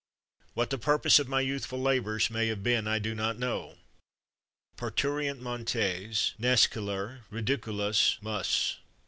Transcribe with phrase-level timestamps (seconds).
[0.55, 3.77] What the purpose of my youthful labours may have been I do not know....
[4.75, 8.77] Partariunt monies, nascelur ridiculus mus.